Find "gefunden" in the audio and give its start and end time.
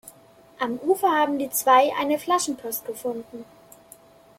2.87-3.45